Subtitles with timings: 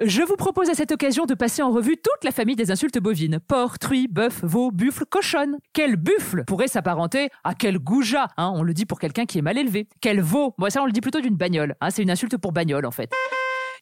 [0.00, 2.98] Je vous propose à cette occasion de passer en revue toute la famille des insultes
[2.98, 3.38] bovines.
[3.46, 5.58] Porc, truie, bœuf, veau, buffle, cochonne.
[5.72, 9.42] Quel buffle pourrait s'apparenter à quel goujat hein, On le dit pour quelqu'un qui est
[9.42, 9.86] mal élevé.
[10.00, 11.76] Quel veau Bon, ça, on le dit plutôt d'une bagnole.
[11.80, 13.10] Hein, c'est une insulte pour bagnole, en fait.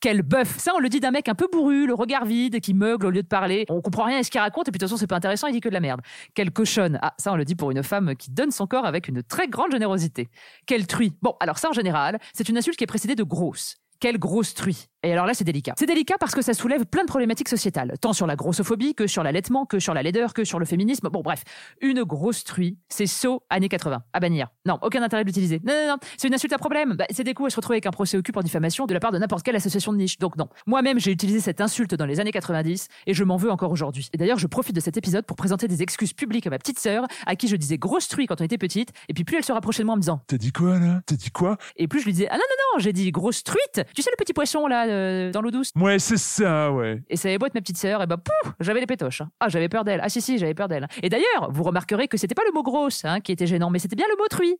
[0.00, 2.74] Quel bœuf Ça, on le dit d'un mec un peu bourru, le regard vide, qui
[2.74, 3.64] meugle au lieu de parler.
[3.68, 5.46] On comprend rien à ce qu'il raconte, et puis de toute façon, c'est pas intéressant,
[5.46, 6.00] il dit que de la merde.
[6.34, 9.06] Quelle cochonne Ah, ça, on le dit pour une femme qui donne son corps avec
[9.06, 10.28] une très grande générosité.
[10.66, 13.76] Quelle truie Bon, alors ça, en général, c'est une insulte qui est précédée de grosse.
[14.00, 15.74] Quelle grosse truie Et alors là, c'est délicat.
[15.76, 19.06] C'est délicat parce que ça soulève plein de problématiques sociétales, tant sur la grossophobie que
[19.06, 21.08] sur l'allaitement, que sur la laideur, que sur le féminisme.
[21.08, 21.42] Bon, bref,
[21.80, 24.48] une grosse truie, c'est saut années 80, à bannir.
[24.64, 25.60] Non, aucun intérêt de l'utiliser.
[25.64, 26.94] Non, non, non, c'est une insulte à problème.
[26.94, 28.94] Bah, c'est des coups à se retrouver avec un procès au cul pour diffamation de
[28.94, 30.18] la part de n'importe quelle association de niche.
[30.18, 30.48] Donc non.
[30.66, 34.08] Moi-même, j'ai utilisé cette insulte dans les années 90 et je m'en veux encore aujourd'hui.
[34.12, 36.78] Et d'ailleurs, je profite de cet épisode pour présenter des excuses publiques à ma petite
[36.78, 39.44] sœur, à qui je disais grosse truie quand on était petite, et puis plus elle
[39.44, 41.00] se rapprochait de moi en me disant T'as dit quoi là?
[41.06, 41.56] T'as dit quoi?
[41.76, 44.10] Et plus je lui disais ah non non non j'ai dit grosse truite tu sais
[44.10, 45.70] le petit poisson là euh, dans l'eau douce.
[45.76, 47.02] Ouais, c'est ça, ouais.
[47.08, 49.30] et ça avait beau être ma petite sœur et bah pouf j'avais les pétoches hein.
[49.40, 50.00] ah j'avais peur d'elle.
[50.02, 50.86] Ah si si j'avais peur d'elle.
[51.02, 53.78] Et d'ailleurs vous remarquerez que c'était pas le mot grosse hein, qui était gênant mais
[53.78, 54.56] c'était bien le mot truie.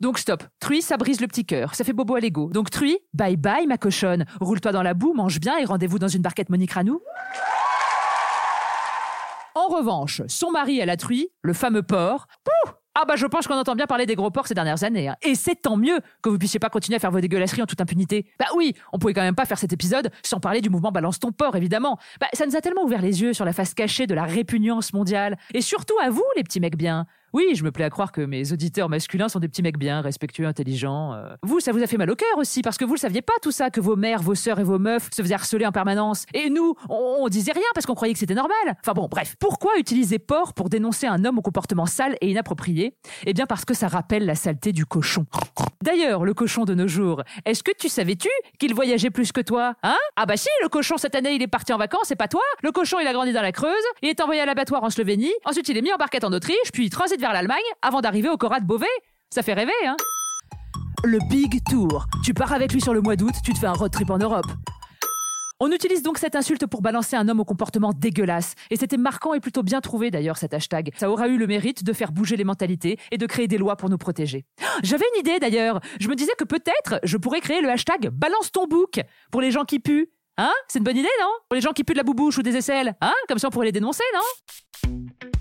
[0.00, 0.42] Donc stop.
[0.60, 1.74] Truie ça brise le petit cœur.
[1.74, 2.50] Ça fait bobo à l'ego.
[2.52, 4.24] Donc truie bye bye ma cochonne.
[4.40, 7.00] Roule-toi dans la boue mange bien et rendez-vous dans une barquette Monique Ranou.
[9.54, 13.46] En revanche, son mari à la truie, le fameux porc, pouf ah bah je pense
[13.46, 15.08] qu'on entend bien parler des gros porcs ces dernières années.
[15.08, 15.16] hein.
[15.20, 17.80] Et c'est tant mieux que vous puissiez pas continuer à faire vos dégueulasseries en toute
[17.82, 18.24] impunité.
[18.38, 21.18] Bah oui, on pouvait quand même pas faire cet épisode sans parler du mouvement Balance
[21.18, 21.98] ton porc, évidemment.
[22.20, 24.94] Bah ça nous a tellement ouvert les yeux sur la face cachée de la répugnance
[24.94, 25.36] mondiale.
[25.52, 27.06] Et surtout à vous, les petits mecs bien.
[27.36, 30.00] Oui, je me plais à croire que mes auditeurs masculins sont des petits mecs bien,
[30.00, 31.12] respectueux, intelligents.
[31.12, 31.28] euh.
[31.42, 33.34] Vous, ça vous a fait mal au cœur aussi, parce que vous le saviez pas
[33.42, 36.24] tout ça, que vos mères, vos sœurs et vos meufs se faisaient harceler en permanence.
[36.32, 38.56] Et nous, on, disait rien parce qu'on croyait que c'était normal.
[38.80, 39.34] Enfin bon, bref.
[39.38, 42.94] Pourquoi utiliser porc pour dénoncer un homme au comportement sale et inapproprié?
[43.26, 45.26] Eh bien parce que ça rappelle la saleté du cochon.
[45.84, 49.74] D'ailleurs, le cochon de nos jours, est-ce que tu savais-tu qu'il voyageait plus que toi
[49.82, 49.98] Hein?
[50.16, 52.40] Ah bah si, le cochon cette année il est parti en vacances, c'est pas toi
[52.62, 55.34] Le cochon il a grandi dans la Creuse, il est envoyé à l'abattoir en Slovénie,
[55.44, 58.28] ensuite il est mis en barquette en Autriche, puis il transite vers l'Allemagne avant d'arriver
[58.28, 58.86] au Cora de Beauvais.
[59.30, 59.96] Ça fait rêver, hein
[61.02, 62.06] Le Big Tour.
[62.24, 64.18] Tu pars avec lui sur le mois d'août, tu te fais un road trip en
[64.18, 64.46] Europe.
[65.58, 68.54] On utilise donc cette insulte pour balancer un homme au comportement dégueulasse.
[68.70, 70.92] Et c'était marquant et plutôt bien trouvé d'ailleurs cet hashtag.
[70.96, 73.74] Ça aura eu le mérite de faire bouger les mentalités et de créer des lois
[73.74, 74.44] pour nous protéger.
[74.84, 75.80] J'avais une idée d'ailleurs.
[75.98, 79.00] Je me disais que peut-être je pourrais créer le hashtag balance ton bouc
[79.32, 80.12] pour les gens qui puent.
[80.38, 80.52] Hein?
[80.68, 81.30] C'est une bonne idée, non?
[81.48, 82.94] Pour les gens qui puent de la boubouche ou des aisselles.
[83.00, 83.14] Hein?
[83.26, 85.35] Comme ça on pourrait les dénoncer, non?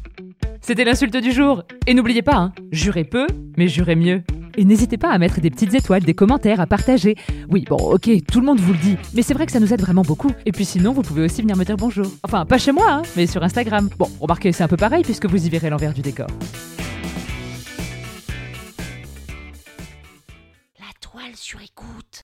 [0.65, 1.61] C'était l'insulte du jour.
[1.85, 4.23] Et n'oubliez pas, hein, jurez peu, mais jurez mieux.
[4.57, 7.15] Et n'hésitez pas à mettre des petites étoiles, des commentaires, à partager.
[7.51, 9.71] Oui, bon, ok, tout le monde vous le dit, mais c'est vrai que ça nous
[9.71, 10.31] aide vraiment beaucoup.
[10.47, 12.07] Et puis sinon, vous pouvez aussi venir me dire bonjour.
[12.23, 13.89] Enfin, pas chez moi, hein, mais sur Instagram.
[13.99, 16.29] Bon, remarquez, c'est un peu pareil puisque vous y verrez l'envers du décor.
[20.79, 22.23] La toile sur écoute.